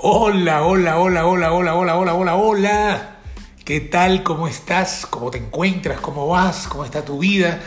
Hola, 0.00 0.62
hola, 0.62 1.00
hola, 1.00 1.26
hola, 1.26 1.52
hola, 1.52 1.74
hola, 1.74 1.96
hola, 1.96 2.14
hola, 2.14 2.36
hola. 2.36 3.16
¿Qué 3.64 3.80
tal? 3.80 4.22
¿Cómo 4.22 4.46
estás? 4.46 5.04
¿Cómo 5.10 5.28
te 5.28 5.38
encuentras? 5.38 6.00
¿Cómo 6.00 6.28
vas? 6.28 6.68
¿Cómo 6.68 6.84
está 6.84 7.04
tu 7.04 7.18
vida? 7.18 7.60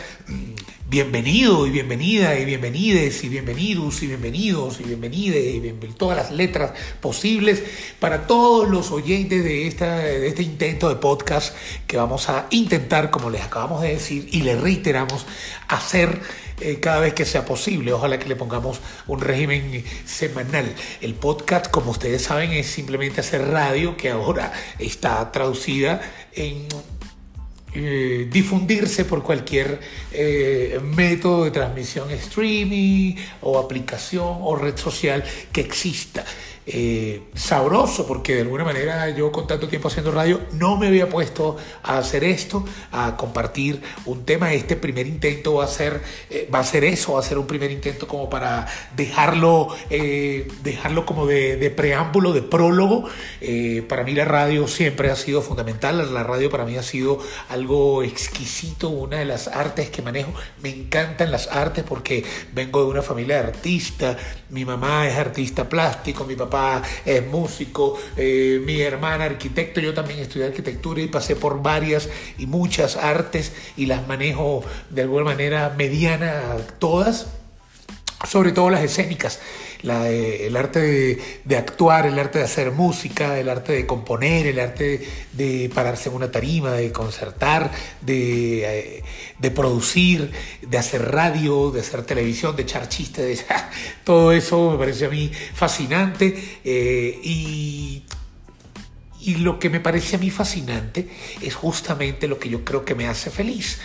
Bienvenido 0.92 1.66
y 1.66 1.70
bienvenida 1.70 2.38
y 2.38 2.44
bienvenides 2.44 3.24
y 3.24 3.30
bienvenidos 3.30 4.02
y 4.02 4.08
bienvenidos 4.08 4.78
y 4.78 4.84
bienvenides 4.84 5.54
y 5.54 5.58
bienven 5.58 5.94
todas 5.94 6.18
las 6.18 6.30
letras 6.30 6.72
posibles 7.00 7.62
para 7.98 8.26
todos 8.26 8.68
los 8.68 8.90
oyentes 8.90 9.42
de, 9.42 9.66
esta, 9.66 10.00
de 10.00 10.28
este 10.28 10.42
intento 10.42 10.90
de 10.90 10.96
podcast 10.96 11.56
que 11.86 11.96
vamos 11.96 12.28
a 12.28 12.46
intentar, 12.50 13.10
como 13.10 13.30
les 13.30 13.40
acabamos 13.40 13.80
de 13.80 13.94
decir 13.94 14.28
y 14.32 14.42
les 14.42 14.60
reiteramos, 14.60 15.24
hacer 15.66 16.20
eh, 16.60 16.78
cada 16.78 17.00
vez 17.00 17.14
que 17.14 17.24
sea 17.24 17.46
posible. 17.46 17.94
Ojalá 17.94 18.18
que 18.18 18.28
le 18.28 18.36
pongamos 18.36 18.78
un 19.06 19.18
régimen 19.18 19.82
semanal. 20.04 20.74
El 21.00 21.14
podcast, 21.14 21.70
como 21.70 21.92
ustedes 21.92 22.20
saben, 22.20 22.52
es 22.52 22.66
simplemente 22.66 23.22
hacer 23.22 23.48
radio 23.48 23.96
que 23.96 24.10
ahora 24.10 24.52
está 24.78 25.32
traducida 25.32 26.02
en 26.34 26.68
eh, 27.74 28.28
difundirse 28.30 29.04
por 29.04 29.22
cualquier 29.22 29.80
eh, 30.12 30.78
método 30.82 31.44
de 31.44 31.50
transmisión 31.50 32.10
streaming 32.10 33.14
o 33.40 33.58
aplicación 33.58 34.38
o 34.40 34.56
red 34.56 34.76
social 34.76 35.24
que 35.50 35.62
exista. 35.62 36.24
Eh, 36.64 37.22
sabroso, 37.34 38.06
porque 38.06 38.36
de 38.36 38.42
alguna 38.42 38.62
manera 38.62 39.10
yo 39.10 39.32
con 39.32 39.48
tanto 39.48 39.66
tiempo 39.66 39.88
haciendo 39.88 40.12
radio 40.12 40.40
no 40.52 40.76
me 40.76 40.86
había 40.86 41.08
puesto 41.08 41.56
a 41.82 41.98
hacer 41.98 42.22
esto, 42.22 42.64
a 42.92 43.16
compartir 43.16 43.82
un 44.04 44.24
tema. 44.24 44.52
Este 44.52 44.76
primer 44.76 45.08
intento 45.08 45.54
va 45.54 45.64
a 45.64 45.68
ser, 45.68 46.00
eh, 46.30 46.48
va 46.54 46.60
a 46.60 46.64
ser 46.64 46.84
eso, 46.84 47.14
va 47.14 47.20
a 47.20 47.24
ser 47.24 47.38
un 47.38 47.48
primer 47.48 47.72
intento 47.72 48.06
como 48.06 48.30
para 48.30 48.68
dejarlo, 48.94 49.74
eh, 49.90 50.46
dejarlo 50.62 51.04
como 51.04 51.26
de, 51.26 51.56
de, 51.56 51.70
preámbulo, 51.70 52.32
de 52.32 52.42
prólogo. 52.42 53.08
para 53.88 54.04
mí 54.04 54.12
la 54.14 54.24
radio 54.24 54.68
siempre 54.68 55.10
ha 55.10 55.16
sido 55.16 55.42
fundamental, 55.42 56.14
la 56.14 56.22
radio 56.22 56.48
para 56.48 56.64
mí 56.64 56.76
ha 56.76 56.82
sido 56.84 57.18
algo 57.48 58.04
exquisito, 58.04 58.88
una 58.88 59.18
de 59.18 59.24
las 59.24 59.48
artes 59.48 59.90
que 59.90 60.00
manejo. 60.00 60.32
Me 60.62 60.68
encantan 60.68 61.32
las 61.32 61.48
artes 61.48 61.82
porque 61.82 62.24
vengo 62.52 62.84
de 62.84 62.90
una 62.90 63.02
familia 63.02 63.42
de 63.42 63.48
artistas, 63.48 64.16
mi 64.50 64.64
mamá 64.64 65.08
es 65.08 65.16
artista 65.16 65.68
plástico, 65.68 66.24
mi 66.24 66.36
papá 66.36 66.51
papá 66.52 66.82
es 67.06 67.26
músico, 67.26 67.98
eh, 68.16 68.60
mi 68.64 68.80
hermana 68.80 69.24
arquitecto, 69.24 69.80
yo 69.80 69.94
también 69.94 70.20
estudié 70.20 70.46
arquitectura 70.46 71.00
y 71.00 71.08
pasé 71.08 71.34
por 71.34 71.62
varias 71.62 72.10
y 72.36 72.46
muchas 72.46 72.96
artes 72.96 73.52
y 73.76 73.86
las 73.86 74.06
manejo 74.06 74.62
de 74.90 75.02
alguna 75.02 75.24
manera 75.24 75.74
mediana 75.76 76.42
todas, 76.78 77.28
sobre 78.26 78.52
todo 78.52 78.70
las 78.70 78.82
escénicas 78.82 79.40
el 79.82 80.56
arte 80.56 81.40
de, 81.44 81.56
actuar, 81.56 82.06
el 82.06 82.18
arte 82.18 82.38
de 82.38 82.44
hacer 82.44 82.70
música, 82.70 83.38
el 83.38 83.48
arte 83.48 83.72
de 83.72 83.86
componer, 83.86 84.46
el 84.46 84.60
arte 84.60 85.06
de, 85.32 85.70
pararse 85.74 86.08
en 86.08 86.14
una 86.14 86.30
tarima, 86.30 86.72
de 86.72 86.92
concertar, 86.92 87.70
de, 88.00 89.02
de, 89.38 89.50
producir, 89.50 90.30
de 90.62 90.78
hacer 90.78 91.10
radio, 91.10 91.70
de 91.70 91.80
hacer 91.80 92.04
televisión, 92.04 92.54
de 92.54 92.62
echar 92.62 92.88
chistes, 92.88 93.44
todo 94.04 94.32
eso 94.32 94.70
me 94.70 94.78
parece 94.78 95.06
a 95.06 95.08
mí 95.08 95.30
fascinante 95.54 96.60
eh, 96.64 97.20
y 97.24 98.04
lo 99.38 99.58
que 99.58 99.70
me 99.70 99.80
parece 99.80 100.16
a 100.16 100.18
mí 100.18 100.30
fascinante 100.30 101.08
es 101.40 101.54
justamente 101.54 102.28
lo 102.28 102.38
que 102.38 102.48
yo 102.48 102.64
creo 102.64 102.84
que 102.84 102.94
me 102.94 103.08
hace 103.08 103.30
feliz. 103.30 103.78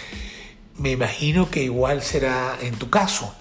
Me 0.77 0.91
imagino 0.91 1.49
que 1.49 1.63
igual 1.63 2.03
será 2.03 2.57
en 2.61 2.75
tu 2.75 2.89
caso. 2.89 3.35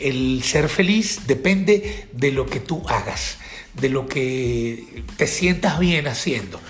El 0.00 0.42
ser 0.42 0.68
feliz 0.68 1.26
depende 1.26 2.08
de 2.12 2.32
lo 2.32 2.46
que 2.46 2.60
tú 2.60 2.82
hagas, 2.88 3.38
de 3.74 3.88
lo 3.88 4.06
que 4.06 5.04
te 5.16 5.26
sientas 5.26 5.78
bien 5.78 6.06
haciendo. 6.08 6.60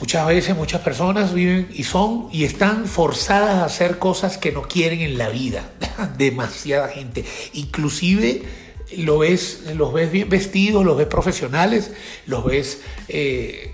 Muchas 0.00 0.26
veces 0.26 0.56
muchas 0.56 0.80
personas 0.80 1.34
viven 1.34 1.68
y 1.72 1.84
son 1.84 2.28
y 2.32 2.44
están 2.44 2.86
forzadas 2.86 3.56
a 3.56 3.64
hacer 3.64 3.98
cosas 3.98 4.38
que 4.38 4.50
no 4.50 4.62
quieren 4.62 5.00
en 5.00 5.18
la 5.18 5.28
vida. 5.28 5.72
Demasiada 6.18 6.88
gente. 6.88 7.24
Inclusive 7.52 8.42
lo 8.98 9.18
ves, 9.18 9.62
los 9.74 9.92
ves 9.92 10.10
bien 10.10 10.28
vestidos, 10.28 10.84
los 10.84 10.96
ves 10.96 11.06
profesionales, 11.06 11.92
los 12.26 12.44
ves 12.44 12.80
eh, 13.08 13.72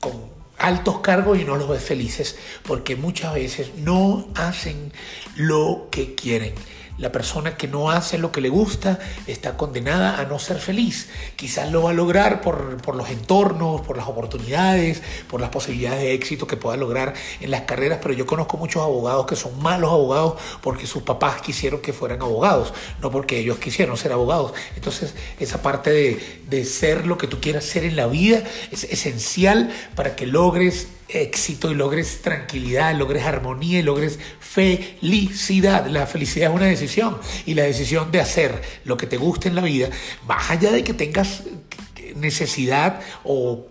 con 0.00 0.30
altos 0.58 1.00
cargos 1.00 1.38
y 1.38 1.44
no 1.44 1.56
los 1.56 1.68
ves 1.68 1.82
felices 1.82 2.36
porque 2.64 2.96
muchas 2.96 3.34
veces 3.34 3.70
no 3.78 4.28
hacen 4.34 4.92
lo 5.36 5.88
que 5.90 6.14
quieren. 6.14 6.52
La 7.00 7.10
persona 7.10 7.56
que 7.56 7.66
no 7.66 7.90
hace 7.90 8.18
lo 8.18 8.30
que 8.30 8.42
le 8.42 8.50
gusta 8.50 8.98
está 9.26 9.56
condenada 9.56 10.20
a 10.20 10.26
no 10.26 10.38
ser 10.38 10.58
feliz. 10.58 11.08
Quizás 11.34 11.72
lo 11.72 11.82
va 11.82 11.90
a 11.90 11.94
lograr 11.94 12.42
por, 12.42 12.94
los 12.94 13.08
entornos, 13.08 13.80
por 13.80 13.96
las 13.96 14.06
oportunidades, 14.06 15.00
por 15.26 15.40
las 15.40 15.48
posibilidades 15.48 16.00
de 16.00 16.12
éxito 16.12 16.46
que 16.46 16.58
pueda 16.58 16.76
lograr 16.76 17.14
en 17.40 17.50
las 17.50 17.62
carreras, 17.62 18.00
pero 18.02 18.12
yo 18.12 18.26
conozco 18.26 18.58
muchos 18.58 18.82
abogados 18.82 19.24
que 19.24 19.34
son 19.34 19.58
malos 19.62 19.90
abogados 19.90 20.34
porque 20.60 20.86
sus 20.86 21.02
papás 21.02 21.40
quisieron 21.40 21.80
que 21.80 21.94
fueran 21.94 22.20
abogados, 22.20 22.74
no 23.00 23.10
porque 23.10 23.38
ellos 23.38 23.58
quisieron 23.58 23.96
ser 23.96 24.12
abogados. 24.12 24.52
Entonces, 24.76 25.14
esa 25.38 25.62
parte 25.62 25.88
de, 25.88 26.42
de 26.50 26.66
ser 26.66 27.06
lo 27.06 27.16
que 27.16 27.26
tú 27.26 27.40
quieras 27.40 27.64
ser 27.64 27.84
en 27.84 27.96
la 27.96 28.08
vida 28.08 28.42
es 28.70 28.84
esencial 28.84 29.72
para 29.94 30.16
que 30.16 30.26
logres 30.26 30.88
éxito 31.12 31.70
y 31.70 31.74
logres 31.74 32.22
tranquilidad, 32.22 32.94
logres 32.94 33.24
armonía 33.24 33.78
y 33.78 33.82
logres 33.82 34.18
felicidad. 34.38 35.86
La 35.86 36.06
felicidad 36.06 36.50
es 36.50 36.56
una 36.56 36.66
decisión 36.66 37.18
y 37.46 37.54
la 37.54 37.64
decisión 37.64 38.10
de 38.10 38.20
hacer 38.20 38.62
lo 38.84 38.96
que 38.96 39.06
te 39.06 39.16
guste 39.16 39.48
en 39.48 39.54
la 39.54 39.62
vida, 39.62 39.90
más 40.26 40.50
allá 40.50 40.72
de 40.72 40.84
que 40.84 40.94
tengas 40.94 41.42
necesidad 42.16 43.00
o 43.24 43.66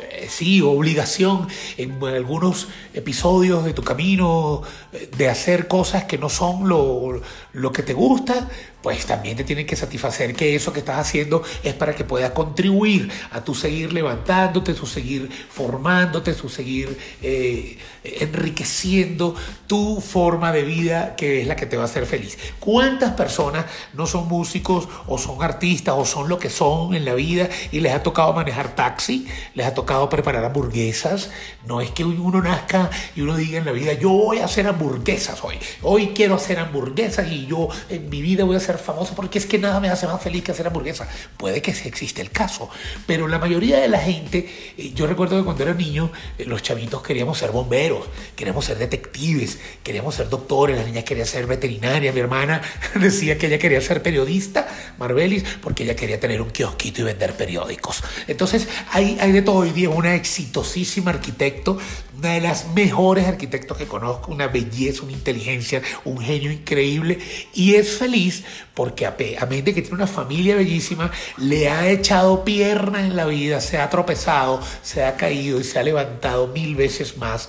eh, 0.00 0.26
sí, 0.30 0.62
obligación 0.62 1.48
en 1.76 2.02
algunos 2.02 2.68
episodios 2.94 3.64
de 3.64 3.74
tu 3.74 3.82
camino 3.82 4.62
eh, 4.92 5.10
de 5.16 5.28
hacer 5.28 5.68
cosas 5.68 6.04
que 6.04 6.16
no 6.16 6.28
son 6.28 6.68
lo, 6.68 7.20
lo 7.52 7.72
que 7.72 7.82
te 7.82 7.92
gusta, 7.92 8.48
pues 8.82 9.06
también 9.06 9.36
te 9.36 9.44
tienen 9.44 9.66
que 9.66 9.76
satisfacer 9.76 10.34
que 10.34 10.56
eso 10.56 10.72
que 10.72 10.80
estás 10.80 10.98
haciendo 10.98 11.42
es 11.62 11.74
para 11.74 11.94
que 11.94 12.04
puedas 12.04 12.32
contribuir 12.32 13.10
a 13.30 13.44
tu 13.44 13.54
seguir 13.54 13.92
levantándote, 13.92 14.74
tu 14.74 14.86
seguir 14.86 15.30
formándote, 15.30 16.32
tu 16.34 16.48
seguir 16.48 16.98
eh, 17.22 17.78
enriqueciendo 18.02 19.36
tu 19.68 20.00
forma 20.00 20.52
de 20.52 20.62
vida 20.62 21.14
que 21.16 21.42
es 21.42 21.46
la 21.46 21.54
que 21.54 21.66
te 21.66 21.76
va 21.76 21.82
a 21.82 21.86
hacer 21.86 22.06
feliz. 22.06 22.36
¿Cuántas 22.58 23.12
personas 23.12 23.66
no 23.92 24.06
son 24.06 24.26
músicos 24.26 24.88
o 25.06 25.16
son 25.16 25.42
artistas 25.42 25.94
o 25.96 26.04
son 26.04 26.28
lo 26.28 26.38
que 26.38 26.50
son 26.50 26.94
en 26.94 27.04
la 27.04 27.14
vida 27.14 27.48
y 27.70 27.80
les 27.80 27.94
ha 27.94 28.02
tocado 28.02 28.32
manejar 28.32 28.74
taxi, 28.74 29.26
les 29.54 29.66
ha 29.66 29.74
tocado 29.74 29.81
preparar 30.08 30.44
hamburguesas? 30.44 31.30
No 31.66 31.80
es 31.80 31.90
que 31.90 32.04
uno 32.04 32.40
nazca 32.42 32.90
y 33.14 33.20
uno 33.20 33.36
diga 33.36 33.58
en 33.58 33.64
la 33.64 33.72
vida, 33.72 33.92
yo 33.92 34.10
voy 34.10 34.38
a 34.38 34.46
hacer 34.46 34.66
hamburguesas 34.66 35.42
hoy, 35.44 35.58
hoy 35.82 36.08
quiero 36.08 36.34
hacer 36.34 36.58
hamburguesas 36.58 37.30
y 37.30 37.46
yo 37.46 37.68
en 37.88 38.08
mi 38.08 38.22
vida 38.22 38.44
voy 38.44 38.54
a 38.54 38.58
hacer 38.58 38.78
famoso 38.78 39.14
porque 39.14 39.38
es 39.38 39.46
que 39.46 39.58
nada 39.58 39.80
me 39.80 39.88
hace 39.88 40.06
más 40.06 40.20
feliz 40.22 40.42
que 40.42 40.52
hacer 40.52 40.66
hamburguesa. 40.66 41.08
Puede 41.36 41.62
que 41.62 41.70
existe 41.70 42.20
el 42.20 42.30
caso, 42.30 42.68
pero 43.06 43.28
la 43.28 43.38
mayoría 43.38 43.78
de 43.78 43.88
la 43.88 43.98
gente, 43.98 44.48
eh, 44.76 44.92
yo 44.94 45.06
recuerdo 45.06 45.38
que 45.38 45.44
cuando 45.44 45.62
era 45.62 45.74
niño, 45.74 46.10
eh, 46.38 46.44
los 46.44 46.62
chavitos 46.62 47.02
queríamos 47.02 47.38
ser 47.38 47.50
bomberos, 47.50 48.06
queríamos 48.36 48.64
ser 48.64 48.78
detectives, 48.78 49.58
queríamos 49.82 50.14
ser 50.14 50.28
doctores, 50.28 50.76
la 50.76 50.84
niña 50.84 51.02
quería 51.02 51.26
ser 51.26 51.46
veterinaria, 51.46 52.12
mi 52.12 52.20
hermana 52.20 52.62
decía 52.94 53.38
que 53.38 53.46
ella 53.46 53.58
quería 53.58 53.80
ser 53.80 54.02
periodista, 54.02 54.68
Marbelis, 54.98 55.44
porque 55.60 55.84
ella 55.84 55.96
quería 55.96 56.18
tener 56.18 56.40
un 56.40 56.50
kiosquito 56.50 57.02
y 57.02 57.04
vender 57.04 57.34
periódicos. 57.36 58.02
Entonces, 58.26 58.68
hay, 58.90 59.18
hay 59.20 59.32
de 59.32 59.42
todo 59.42 59.64
hoy 59.72 59.80
día, 59.80 59.90
una 59.90 60.14
exitosísima 60.14 61.12
arquitecto, 61.12 61.78
una 62.18 62.34
de 62.34 62.42
las 62.42 62.68
mejores 62.74 63.26
arquitectos 63.26 63.78
que 63.78 63.86
conozco, 63.86 64.30
una 64.30 64.48
belleza, 64.48 65.02
una 65.02 65.12
inteligencia, 65.12 65.80
un 66.04 66.18
genio 66.18 66.52
increíble 66.52 67.18
y 67.54 67.74
es 67.74 67.96
feliz 67.96 68.44
porque 68.74 69.06
a, 69.06 69.16
a 69.40 69.46
de 69.46 69.64
que 69.64 69.80
tiene 69.80 69.94
una 69.94 70.06
familia 70.06 70.56
bellísima, 70.56 71.10
le 71.38 71.70
ha 71.70 71.88
echado 71.88 72.44
pierna 72.44 73.06
en 73.06 73.16
la 73.16 73.24
vida, 73.24 73.60
se 73.62 73.78
ha 73.78 73.88
tropezado, 73.88 74.60
se 74.82 75.04
ha 75.04 75.16
caído 75.16 75.58
y 75.58 75.64
se 75.64 75.78
ha 75.78 75.82
levantado 75.82 76.48
mil 76.48 76.76
veces 76.76 77.16
más 77.16 77.48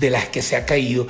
de 0.00 0.10
las 0.10 0.28
que 0.28 0.42
se 0.42 0.56
ha 0.56 0.66
caído 0.66 1.06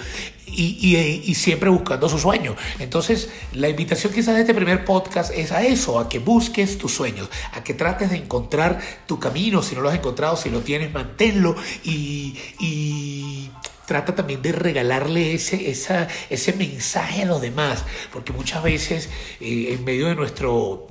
y, 0.46 1.34
siempre 1.34 1.70
buscando 1.70 2.08
su 2.08 2.18
sueño. 2.18 2.56
Entonces, 2.78 3.28
la 3.52 3.68
invitación 3.68 4.12
quizás 4.12 4.34
de 4.34 4.42
este 4.42 4.54
primer 4.54 4.84
podcast 4.84 5.32
es 5.34 5.52
a 5.52 5.62
eso, 5.62 5.98
a 5.98 6.08
que 6.08 6.18
busques 6.18 6.78
tus 6.78 6.92
sueños, 6.92 7.28
a 7.52 7.62
que 7.62 7.74
trates 7.74 8.10
de 8.10 8.16
encontrar 8.16 8.80
tu 9.06 9.18
camino. 9.18 9.62
Si 9.62 9.74
no 9.74 9.82
lo 9.82 9.90
has 9.90 9.96
encontrado, 9.96 10.36
si 10.36 10.50
lo 10.50 10.60
tienes, 10.60 10.92
manténlo 10.92 11.54
y, 11.84 13.50
trata 13.86 14.14
también 14.14 14.42
de 14.42 14.52
regalarle 14.52 15.32
ese, 15.32 15.70
ese 15.70 16.52
mensaje 16.52 17.22
a 17.22 17.24
los 17.24 17.40
demás, 17.40 17.84
porque 18.12 18.34
muchas 18.34 18.62
veces 18.62 19.08
eh, 19.40 19.70
en 19.72 19.82
medio 19.82 20.08
de 20.08 20.14
nuestro 20.14 20.88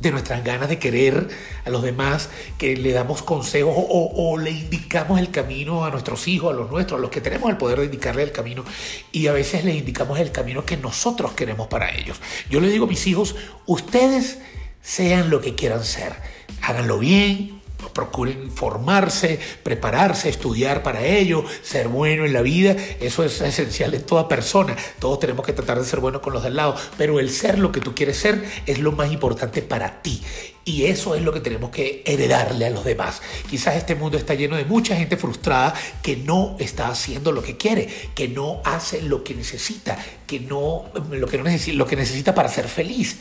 de 0.00 0.10
nuestras 0.10 0.42
ganas 0.42 0.68
de 0.68 0.78
querer 0.78 1.28
a 1.64 1.70
los 1.70 1.82
demás, 1.82 2.30
que 2.58 2.76
le 2.76 2.92
damos 2.92 3.22
consejos 3.22 3.74
o, 3.76 4.38
le 4.38 4.50
indicamos 4.50 5.20
el 5.20 5.30
camino 5.30 5.84
a 5.84 5.90
nuestros 5.90 6.26
hijos, 6.26 6.52
a 6.52 6.56
los 6.56 6.70
nuestros, 6.70 6.98
a 6.98 7.02
los 7.02 7.10
que 7.10 7.20
tenemos 7.20 7.50
el 7.50 7.56
poder 7.56 7.80
de 7.80 7.84
indicarle 7.86 8.22
el 8.22 8.32
camino, 8.32 8.64
y 9.12 9.26
a 9.26 9.32
veces 9.32 9.64
les 9.64 9.76
indicamos 9.76 10.18
el 10.18 10.32
camino 10.32 10.64
que 10.64 10.76
nosotros 10.76 11.32
queremos 11.32 11.68
para 11.68 11.94
ellos. 11.94 12.18
Yo 12.48 12.60
le 12.60 12.68
digo 12.68 12.86
a 12.86 12.88
mis 12.88 13.06
hijos, 13.06 13.36
ustedes 13.66 14.38
sean 14.82 15.30
lo 15.30 15.40
que 15.40 15.54
quieran 15.54 15.84
ser. 15.84 16.14
Háganlo 16.62 16.98
bien, 16.98 17.59
procuren 17.88 18.50
formarse, 18.50 19.38
prepararse, 19.62 20.28
estudiar 20.28 20.82
para 20.82 21.04
ello, 21.04 21.44
ser 21.62 21.88
bueno 21.88 22.24
en 22.24 22.32
la 22.32 22.42
vida, 22.42 22.76
eso 23.00 23.24
es 23.24 23.40
esencial 23.40 23.94
en 23.94 24.02
toda 24.02 24.28
persona. 24.28 24.76
Todos 24.98 25.20
tenemos 25.20 25.44
que 25.46 25.52
tratar 25.52 25.78
de 25.78 25.86
ser 25.86 26.00
buenos 26.00 26.20
con 26.20 26.32
los 26.32 26.42
del 26.42 26.56
lado, 26.56 26.76
pero 26.98 27.18
el 27.18 27.30
ser 27.30 27.58
lo 27.58 27.72
que 27.72 27.80
tú 27.80 27.94
quieres 27.94 28.16
ser 28.16 28.44
es 28.66 28.78
lo 28.78 28.92
más 28.92 29.10
importante 29.12 29.62
para 29.62 30.02
ti. 30.02 30.22
Y 30.64 30.84
eso 30.84 31.14
es 31.14 31.22
lo 31.22 31.32
que 31.32 31.40
tenemos 31.40 31.70
que 31.70 32.02
heredarle 32.06 32.66
a 32.66 32.70
los 32.70 32.84
demás. 32.84 33.22
Quizás 33.48 33.76
este 33.76 33.94
mundo 33.94 34.18
está 34.18 34.34
lleno 34.34 34.56
de 34.56 34.64
mucha 34.64 34.94
gente 34.94 35.16
frustrada 35.16 35.74
que 36.02 36.16
no 36.16 36.56
está 36.58 36.88
haciendo 36.88 37.32
lo 37.32 37.42
que 37.42 37.56
quiere, 37.56 37.88
que 38.14 38.28
no 38.28 38.60
hace 38.64 39.00
lo 39.00 39.24
que 39.24 39.34
necesita, 39.34 39.98
que 40.26 40.38
no 40.38 40.84
lo 41.10 41.26
que, 41.26 41.38
no 41.38 41.44
lo 41.74 41.86
que 41.86 41.96
necesita 41.96 42.34
para 42.34 42.48
ser 42.48 42.68
feliz. 42.68 43.18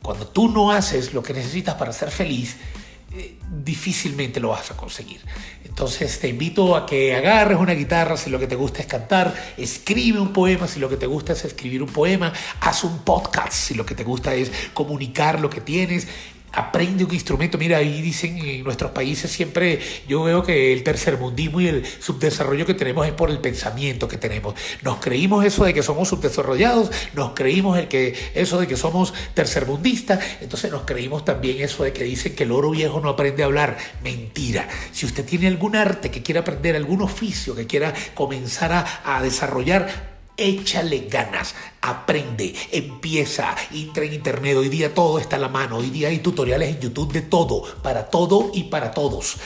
Cuando 0.00 0.28
tú 0.28 0.48
no 0.48 0.70
haces 0.70 1.12
lo 1.12 1.22
que 1.22 1.34
necesitas 1.34 1.74
para 1.74 1.92
ser 1.92 2.10
feliz, 2.10 2.56
eh, 3.18 3.38
difícilmente 3.64 4.40
lo 4.40 4.48
vas 4.50 4.70
a 4.70 4.76
conseguir. 4.76 5.20
Entonces 5.64 6.20
te 6.20 6.28
invito 6.28 6.76
a 6.76 6.84
que 6.84 7.14
agarres 7.14 7.58
una 7.58 7.72
guitarra 7.72 8.16
si 8.16 8.30
lo 8.30 8.38
que 8.38 8.46
te 8.46 8.56
gusta 8.56 8.80
es 8.80 8.86
cantar, 8.86 9.34
escribe 9.56 10.20
un 10.20 10.32
poema 10.32 10.66
si 10.66 10.80
lo 10.80 10.88
que 10.88 10.96
te 10.96 11.06
gusta 11.06 11.32
es 11.32 11.44
escribir 11.44 11.82
un 11.82 11.88
poema, 11.88 12.32
haz 12.60 12.84
un 12.84 12.98
podcast 12.98 13.52
si 13.52 13.74
lo 13.74 13.86
que 13.86 13.94
te 13.94 14.04
gusta 14.04 14.34
es 14.34 14.50
comunicar 14.74 15.40
lo 15.40 15.48
que 15.48 15.60
tienes, 15.60 16.08
aprende 16.52 17.04
un 17.04 17.12
instrumento. 17.12 17.58
Mira, 17.58 17.78
ahí 17.78 18.00
dicen 18.00 18.38
en 18.38 18.64
nuestros 18.64 18.90
países 18.90 19.30
siempre, 19.30 19.78
yo 20.08 20.22
veo 20.22 20.42
que 20.42 20.72
el 20.72 20.82
tercermundismo 20.82 21.60
y 21.60 21.68
el 21.68 21.86
subdesarrollo 21.86 22.66
que 22.66 22.74
tenemos 22.74 23.06
es 23.06 23.12
por 23.12 23.30
el 23.30 23.38
pensamiento 23.38 24.08
que 24.08 24.16
tenemos. 24.16 24.54
Nos 24.82 24.98
creímos 24.98 25.44
eso 25.44 25.64
de 25.64 25.74
que 25.74 25.82
somos 25.82 26.08
subdesarrollados, 26.08 26.90
nos 27.14 27.32
creímos 27.32 27.78
el 27.78 27.88
que, 27.88 28.14
eso 28.34 28.58
de 28.58 28.66
que 28.66 28.76
somos 28.76 29.12
tercermundistas, 29.34 30.20
entonces 30.40 30.70
nos 30.70 30.82
creímos 30.82 31.24
también 31.24 31.60
eso 31.60 31.84
de 31.84 31.92
que 31.92 32.04
dicen 32.04 32.34
que 32.34 32.44
el 32.44 32.52
oro 32.52 32.70
viejo 32.70 33.00
no 33.00 33.10
aprende 33.10 33.42
a 33.42 33.46
hablar. 33.46 33.76
Mentira. 34.02 34.68
Si 34.92 35.06
usted 35.06 35.24
tiene 35.24 35.48
algún 35.48 35.76
arte 35.76 36.10
que 36.10 36.22
quiera 36.22 36.40
aprender, 36.40 36.76
algún 36.76 37.02
oficio 37.02 37.54
que 37.54 37.66
quiera 37.66 37.92
comenzar 38.14 38.72
a, 38.72 39.16
a 39.16 39.22
desarrollar, 39.22 40.15
Échale 40.38 41.08
ganas, 41.10 41.54
aprende, 41.80 42.54
empieza, 42.70 43.56
entra 43.72 44.04
en 44.04 44.12
internet, 44.12 44.56
hoy 44.56 44.68
día 44.68 44.92
todo 44.92 45.18
está 45.18 45.36
a 45.36 45.38
la 45.38 45.48
mano, 45.48 45.78
hoy 45.78 45.88
día 45.88 46.08
hay 46.08 46.18
tutoriales 46.18 46.74
en 46.74 46.80
YouTube 46.80 47.10
de 47.10 47.22
todo, 47.22 47.62
para 47.82 48.10
todo 48.10 48.50
y 48.52 48.64
para 48.64 48.90
todos. 48.90 49.36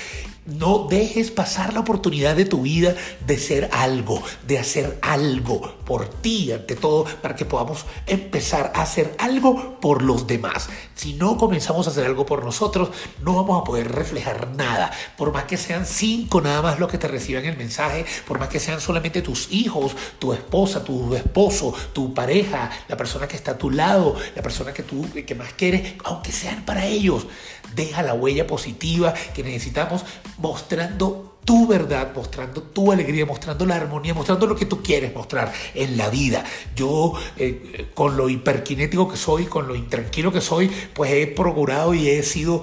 No 0.51 0.89
dejes 0.91 1.31
pasar 1.31 1.75
la 1.75 1.81
oportunidad 1.81 2.35
de 2.35 2.45
tu 2.45 2.63
vida 2.63 2.97
de 3.25 3.39
ser 3.39 3.71
algo, 3.73 4.21
de 4.49 4.59
hacer 4.59 4.99
algo 5.01 5.77
por 5.85 6.09
ti, 6.09 6.51
ante 6.51 6.75
todo, 6.75 7.05
para 7.05 7.37
que 7.37 7.45
podamos 7.45 7.85
empezar 8.07 8.73
a 8.75 8.83
hacer 8.83 9.15
algo 9.19 9.79
por 9.81 10.03
los 10.03 10.27
demás. 10.27 10.69
Si 10.97 11.15
no 11.15 11.37
comenzamos 11.37 11.87
a 11.87 11.91
hacer 11.91 12.05
algo 12.05 12.27
por 12.27 12.45
nosotros, 12.45 12.91
no 13.23 13.37
vamos 13.37 13.61
a 13.61 13.65
poder 13.65 13.93
reflejar 13.93 14.51
nada. 14.57 14.91
Por 15.17 15.33
más 15.33 15.45
que 15.45 15.57
sean 15.57 15.87
cinco 15.87 16.41
nada 16.41 16.63
más 16.63 16.81
los 16.81 16.91
que 16.91 16.99
te 16.99 17.07
reciban 17.07 17.45
el 17.45 17.57
mensaje, 17.57 18.05
por 18.27 18.41
más 18.41 18.49
que 18.49 18.59
sean 18.59 18.81
solamente 18.81 19.23
tus 19.23 19.53
hijos, 19.53 19.95
tu 20.19 20.33
esposa, 20.33 20.83
tu 20.83 21.15
esposo, 21.15 21.73
tu 21.93 22.13
pareja, 22.13 22.71
la 22.89 22.97
persona 22.97 23.29
que 23.29 23.37
está 23.37 23.53
a 23.53 23.59
tu 23.59 23.71
lado, 23.71 24.17
la 24.35 24.43
persona 24.43 24.73
que 24.73 24.83
tú 24.83 25.07
que 25.25 25.35
más 25.37 25.53
quieres, 25.53 25.95
aunque 26.05 26.33
sean 26.33 26.65
para 26.65 26.87
ellos, 26.87 27.27
deja 27.75 28.03
la 28.03 28.15
huella 28.15 28.47
positiva 28.47 29.15
que 29.35 29.43
necesitamos 29.45 30.05
mostrando 30.41 31.39
tu 31.45 31.67
verdad, 31.67 32.13
mostrando 32.15 32.63
tu 32.63 32.93
alegría, 32.93 33.27
mostrando 33.27 33.67
la 33.67 33.77
armonía, 33.77 34.15
mostrando 34.15 34.47
lo 34.47 34.57
que 34.57 34.67
tú 34.67 34.83
quieres 34.83 35.15
mostrar 35.15 35.53
en 35.75 35.97
la 35.97 36.09
vida. 36.09 36.45
Yo, 36.77 37.15
eh, 37.37 37.91
con 37.95 38.17
lo 38.17 38.29
hiperkinético 38.29 39.09
que 39.09 39.17
soy, 39.17 39.47
con 39.47 39.67
lo 39.67 39.75
intranquilo 39.75 40.33
que 40.33 40.41
soy, 40.41 40.71
pues 40.95 41.13
he 41.13 41.27
procurado 41.27 41.95
y 41.95 42.09
he 42.09 42.23
sido 42.23 42.63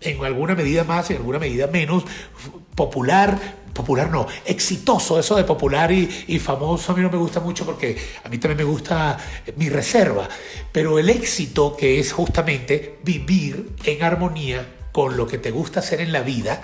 en 0.00 0.24
alguna 0.24 0.54
medida 0.54 0.84
más, 0.84 1.10
en 1.10 1.16
alguna 1.16 1.38
medida 1.38 1.66
menos, 1.66 2.04
popular, 2.74 3.38
popular 3.72 4.10
no, 4.10 4.26
exitoso, 4.44 5.18
eso 5.18 5.36
de 5.36 5.44
popular 5.44 5.90
y, 5.92 6.08
y, 6.28 6.38
famoso 6.38 6.92
a 6.92 6.96
mí 6.96 7.02
no 7.02 7.10
me 7.10 7.18
gusta 7.18 7.40
mucho 7.40 7.66
porque 7.66 7.96
a 8.22 8.28
mí 8.28 8.38
también 8.38 8.58
me 8.58 8.64
gusta 8.64 9.18
mi 9.56 9.68
reserva, 9.68 10.28
pero 10.72 10.98
el 10.98 11.10
éxito 11.10 11.76
que 11.76 11.98
es 11.98 12.12
justamente 12.12 12.98
vivir 13.02 13.70
en 13.84 14.02
armonía 14.02 14.66
con 14.96 15.18
lo 15.18 15.26
que 15.26 15.36
te 15.36 15.50
gusta 15.50 15.80
hacer 15.80 16.00
en 16.00 16.10
la 16.10 16.22
vida, 16.22 16.62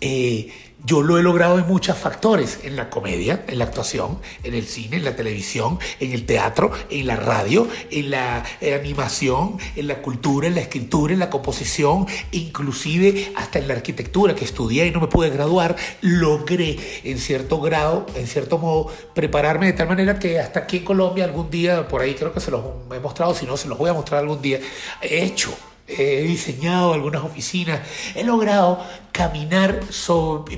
eh, 0.00 0.52
yo 0.84 1.02
lo 1.02 1.18
he 1.18 1.22
logrado 1.22 1.56
en 1.56 1.68
muchos 1.68 1.96
factores, 1.96 2.58
en 2.64 2.74
la 2.74 2.90
comedia, 2.90 3.44
en 3.46 3.60
la 3.60 3.66
actuación, 3.66 4.18
en 4.42 4.54
el 4.54 4.66
cine, 4.66 4.96
en 4.96 5.04
la 5.04 5.14
televisión, 5.14 5.78
en 6.00 6.10
el 6.10 6.26
teatro, 6.26 6.72
en 6.90 7.06
la 7.06 7.14
radio, 7.14 7.68
en 7.92 8.10
la 8.10 8.44
animación, 8.74 9.56
en 9.76 9.86
la 9.86 10.02
cultura, 10.02 10.48
en 10.48 10.56
la 10.56 10.62
escritura, 10.62 11.12
en 11.12 11.20
la 11.20 11.30
composición, 11.30 12.08
inclusive 12.32 13.30
hasta 13.36 13.60
en 13.60 13.68
la 13.68 13.74
arquitectura 13.74 14.34
que 14.34 14.44
estudié 14.44 14.88
y 14.88 14.90
no 14.90 15.00
me 15.00 15.06
pude 15.06 15.30
graduar, 15.30 15.76
logré 16.00 16.76
en 17.04 17.18
cierto 17.20 17.60
grado, 17.60 18.06
en 18.16 18.26
cierto 18.26 18.58
modo, 18.58 18.90
prepararme 19.14 19.66
de 19.66 19.74
tal 19.74 19.86
manera 19.86 20.18
que 20.18 20.40
hasta 20.40 20.58
aquí 20.58 20.78
en 20.78 20.84
Colombia 20.84 21.22
algún 21.22 21.50
día, 21.50 21.86
por 21.86 22.00
ahí 22.00 22.16
creo 22.16 22.32
que 22.32 22.40
se 22.40 22.50
los 22.50 22.64
he 22.92 22.98
mostrado, 22.98 23.32
si 23.32 23.46
no 23.46 23.56
se 23.56 23.68
los 23.68 23.78
voy 23.78 23.90
a 23.90 23.94
mostrar 23.94 24.22
algún 24.22 24.42
día, 24.42 24.58
he 25.00 25.22
hecho 25.22 25.56
he 25.86 26.22
diseñado 26.22 26.92
algunas 26.92 27.22
oficinas, 27.22 27.80
he 28.14 28.24
logrado 28.24 28.84
caminar 29.12 29.80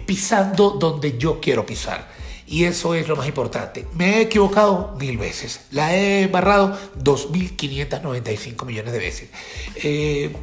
pisando 0.06 0.70
donde 0.70 1.18
yo 1.18 1.40
quiero 1.40 1.66
pisar. 1.66 2.08
Y 2.46 2.64
eso 2.64 2.94
es 2.94 3.06
lo 3.08 3.16
más 3.16 3.28
importante. 3.28 3.86
Me 3.94 4.16
he 4.16 4.20
equivocado 4.22 4.96
mil 4.98 5.18
veces. 5.18 5.66
La 5.70 5.94
he 5.94 6.28
barrado 6.28 6.78
2.595 6.98 8.64
millones 8.64 8.92
de 8.92 8.98
veces. 8.98 9.28
Eh, 9.76 10.34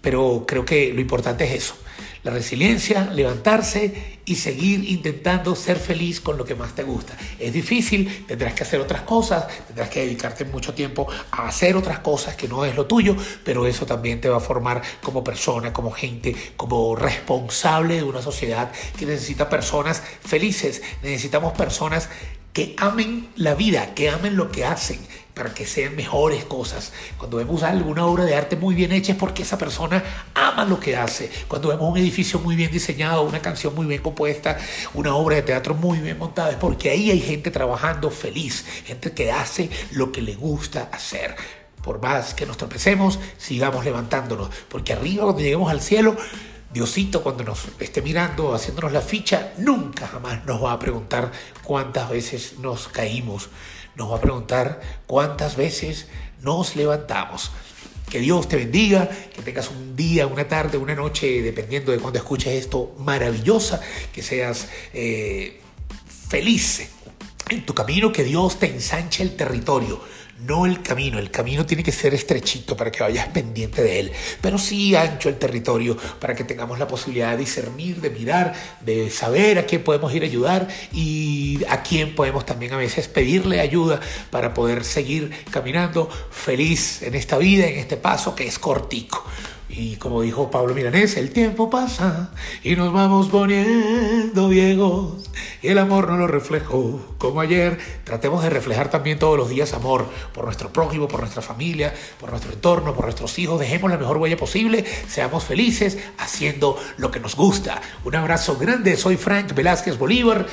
pero 0.00 0.44
creo 0.46 0.64
que 0.64 0.92
lo 0.94 1.00
importante 1.02 1.44
es 1.44 1.64
eso 1.64 1.74
resiliencia, 2.30 3.10
levantarse 3.12 4.18
y 4.24 4.34
seguir 4.36 4.84
intentando 4.90 5.56
ser 5.56 5.78
feliz 5.78 6.20
con 6.20 6.36
lo 6.36 6.44
que 6.44 6.54
más 6.54 6.74
te 6.74 6.82
gusta. 6.82 7.16
Es 7.38 7.52
difícil, 7.52 8.26
tendrás 8.26 8.52
que 8.52 8.62
hacer 8.62 8.78
otras 8.80 9.02
cosas, 9.02 9.46
tendrás 9.66 9.88
que 9.88 10.00
dedicarte 10.00 10.44
mucho 10.44 10.74
tiempo 10.74 11.08
a 11.30 11.48
hacer 11.48 11.76
otras 11.76 12.00
cosas 12.00 12.36
que 12.36 12.46
no 12.46 12.64
es 12.64 12.76
lo 12.76 12.86
tuyo, 12.86 13.16
pero 13.42 13.66
eso 13.66 13.86
también 13.86 14.20
te 14.20 14.28
va 14.28 14.36
a 14.36 14.40
formar 14.40 14.82
como 15.02 15.24
persona, 15.24 15.72
como 15.72 15.90
gente, 15.90 16.36
como 16.56 16.94
responsable 16.94 17.96
de 17.96 18.02
una 18.02 18.20
sociedad 18.20 18.70
que 18.98 19.06
necesita 19.06 19.48
personas 19.48 20.02
felices, 20.20 20.82
necesitamos 21.02 21.54
personas 21.54 22.10
que 22.58 22.74
amen 22.76 23.28
la 23.36 23.54
vida, 23.54 23.94
que 23.94 24.10
amen 24.10 24.34
lo 24.34 24.50
que 24.50 24.64
hacen, 24.64 24.98
para 25.32 25.54
que 25.54 25.64
sean 25.64 25.94
mejores 25.94 26.44
cosas. 26.44 26.92
Cuando 27.16 27.36
vemos 27.36 27.62
alguna 27.62 28.04
obra 28.04 28.24
de 28.24 28.34
arte 28.34 28.56
muy 28.56 28.74
bien 28.74 28.90
hecha 28.90 29.12
es 29.12 29.18
porque 29.18 29.44
esa 29.44 29.56
persona 29.56 30.02
ama 30.34 30.64
lo 30.64 30.80
que 30.80 30.96
hace. 30.96 31.30
Cuando 31.46 31.68
vemos 31.68 31.88
un 31.88 31.98
edificio 31.98 32.40
muy 32.40 32.56
bien 32.56 32.72
diseñado, 32.72 33.22
una 33.22 33.40
canción 33.40 33.76
muy 33.76 33.86
bien 33.86 34.02
compuesta, 34.02 34.58
una 34.94 35.14
obra 35.14 35.36
de 35.36 35.42
teatro 35.42 35.76
muy 35.76 36.00
bien 36.00 36.18
montada, 36.18 36.50
es 36.50 36.56
porque 36.56 36.90
ahí 36.90 37.12
hay 37.12 37.20
gente 37.20 37.52
trabajando 37.52 38.10
feliz, 38.10 38.64
gente 38.84 39.12
que 39.12 39.30
hace 39.30 39.70
lo 39.92 40.10
que 40.10 40.20
le 40.20 40.34
gusta 40.34 40.90
hacer. 40.92 41.36
Por 41.84 42.02
más 42.02 42.34
que 42.34 42.44
nos 42.44 42.56
tropecemos, 42.56 43.20
sigamos 43.36 43.84
levantándonos, 43.84 44.50
porque 44.68 44.94
arriba 44.94 45.22
cuando 45.22 45.42
lleguemos 45.42 45.70
al 45.70 45.80
cielo, 45.80 46.16
Diosito 46.72 47.22
cuando 47.22 47.44
nos 47.44 47.64
esté 47.78 48.02
mirando, 48.02 48.54
haciéndonos 48.54 48.92
la 48.92 49.00
ficha, 49.00 49.54
nunca 49.56 50.06
jamás 50.06 50.44
nos 50.44 50.62
va 50.62 50.72
a 50.72 50.78
preguntar 50.78 51.32
cuántas 51.62 52.10
veces 52.10 52.58
nos 52.58 52.88
caímos, 52.88 53.48
nos 53.96 54.12
va 54.12 54.16
a 54.16 54.20
preguntar 54.20 54.80
cuántas 55.06 55.56
veces 55.56 56.08
nos 56.42 56.76
levantamos. 56.76 57.50
Que 58.10 58.20
Dios 58.20 58.48
te 58.48 58.56
bendiga, 58.56 59.08
que 59.08 59.42
tengas 59.42 59.70
un 59.70 59.96
día, 59.96 60.26
una 60.26 60.46
tarde, 60.46 60.76
una 60.78 60.94
noche, 60.94 61.42
dependiendo 61.42 61.92
de 61.92 61.98
cuando 61.98 62.18
escuches 62.18 62.52
esto, 62.54 62.94
maravillosa, 62.98 63.80
que 64.12 64.22
seas 64.22 64.68
eh, 64.92 65.60
feliz 66.28 66.88
en 67.48 67.64
tu 67.64 67.74
camino, 67.74 68.12
que 68.12 68.24
Dios 68.24 68.58
te 68.58 68.66
ensanche 68.66 69.22
el 69.22 69.36
territorio 69.36 70.00
no 70.40 70.66
el 70.66 70.82
camino. 70.82 71.18
El 71.18 71.30
camino 71.30 71.66
tiene 71.66 71.82
que 71.82 71.92
ser 71.92 72.14
estrechito 72.14 72.76
para 72.76 72.90
que 72.90 73.02
vayas 73.02 73.28
pendiente 73.28 73.82
de 73.82 74.00
él, 74.00 74.12
pero 74.40 74.58
sí 74.58 74.94
ancho 74.94 75.28
el 75.28 75.36
territorio 75.36 75.96
para 76.20 76.34
que 76.34 76.44
tengamos 76.44 76.78
la 76.78 76.86
posibilidad 76.86 77.32
de 77.32 77.38
discernir, 77.38 78.00
de 78.00 78.10
mirar, 78.10 78.54
de 78.80 79.10
saber 79.10 79.58
a 79.58 79.66
quién 79.66 79.82
podemos 79.82 80.14
ir 80.14 80.22
a 80.22 80.26
ayudar 80.26 80.68
y 80.92 81.60
a 81.68 81.82
quién 81.82 82.14
podemos 82.14 82.46
también 82.46 82.72
a 82.72 82.76
veces 82.76 83.08
pedirle 83.08 83.60
ayuda 83.60 84.00
para 84.30 84.54
poder 84.54 84.84
seguir 84.84 85.30
caminando 85.50 86.08
feliz 86.30 87.02
en 87.02 87.14
esta 87.14 87.38
vida, 87.38 87.66
en 87.66 87.78
este 87.78 87.96
paso 87.96 88.34
que 88.34 88.46
es 88.46 88.58
cortico. 88.58 89.24
Y 89.78 89.94
como 89.94 90.22
dijo 90.22 90.50
Pablo 90.50 90.74
Milanés, 90.74 91.16
el 91.16 91.30
tiempo 91.30 91.70
pasa 91.70 92.32
y 92.64 92.74
nos 92.74 92.92
vamos 92.92 93.28
poniendo 93.28 94.48
viejos 94.48 95.30
y 95.62 95.68
el 95.68 95.78
amor 95.78 96.08
no 96.08 96.16
lo 96.16 96.26
reflejo 96.26 97.14
como 97.16 97.40
ayer. 97.40 97.78
Tratemos 98.02 98.42
de 98.42 98.50
reflejar 98.50 98.90
también 98.90 99.20
todos 99.20 99.38
los 99.38 99.48
días 99.48 99.74
amor 99.74 100.08
por 100.34 100.46
nuestro 100.46 100.72
prójimo, 100.72 101.06
por 101.06 101.20
nuestra 101.20 101.42
familia, 101.42 101.94
por 102.18 102.30
nuestro 102.30 102.52
entorno, 102.52 102.92
por 102.92 103.04
nuestros 103.04 103.38
hijos. 103.38 103.60
Dejemos 103.60 103.88
la 103.88 103.98
mejor 103.98 104.16
huella 104.16 104.36
posible, 104.36 104.84
seamos 105.06 105.44
felices 105.44 105.96
haciendo 106.18 106.76
lo 106.96 107.12
que 107.12 107.20
nos 107.20 107.36
gusta. 107.36 107.80
Un 108.04 108.16
abrazo 108.16 108.56
grande, 108.58 108.96
soy 108.96 109.16
Frank 109.16 109.54
Velázquez 109.54 109.96
Bolívar. 109.96 110.44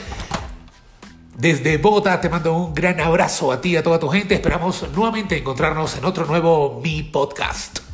Desde 1.35 1.77
Bogotá 1.79 2.21
te 2.21 2.29
mando 2.29 2.55
un 2.55 2.75
gran 2.75 2.99
abrazo 2.99 3.51
a 3.51 3.59
ti 3.59 3.69
y 3.71 3.77
a 3.77 3.81
toda 3.81 3.99
tu 3.99 4.07
gente. 4.07 4.35
Esperamos 4.35 4.85
nuevamente 4.93 5.35
encontrarnos 5.35 5.97
en 5.97 6.05
otro 6.05 6.27
nuevo 6.27 6.79
Mi 6.83 7.01
Podcast. 7.01 7.84